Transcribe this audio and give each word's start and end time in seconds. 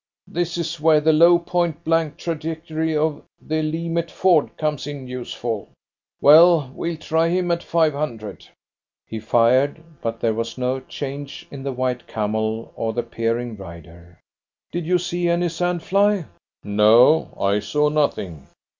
"This 0.27 0.57
is 0.57 0.81
where 0.81 0.99
the 0.99 1.13
low 1.13 1.37
point 1.37 1.83
blank 1.83 2.17
trajectory 2.17 2.97
of 2.97 3.21
the 3.39 3.61
Lee 3.61 3.87
Metford 3.87 4.57
comes 4.57 4.87
in 4.87 5.05
useful. 5.07 5.69
Well, 6.19 6.71
we'll 6.73 6.97
try 6.97 7.27
him 7.29 7.51
at 7.51 7.61
five 7.61 7.93
hundred." 7.93 8.47
He 9.05 9.19
fired, 9.19 9.79
but 10.01 10.19
there 10.19 10.33
was 10.33 10.57
no 10.57 10.79
change 10.79 11.45
in 11.51 11.61
the 11.61 11.71
white 11.71 12.07
camel 12.07 12.73
or 12.75 12.93
the 12.93 13.03
peering 13.03 13.55
rider. 13.57 14.19
"Did 14.71 14.87
you 14.87 14.97
see 14.97 15.29
any 15.29 15.49
sand 15.49 15.83
fly?" 15.83 16.25
"No, 16.63 17.29
I 17.39 17.59
saw 17.59 17.87
nothing." 17.89 18.47